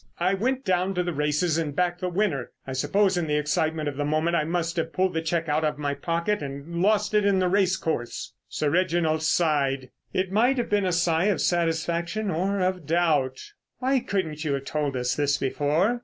[0.19, 2.49] I went down to the races and backed the winner.
[2.65, 5.63] I suppose in the excitement of the moment I must have pulled the cheque out
[5.63, 9.91] of my pocket and lost it on the racecourse." Sir Reginald sighed.
[10.11, 13.39] It might have been a sigh of satisfaction or of doubt.
[13.77, 15.99] "Why couldn't you have told us this before?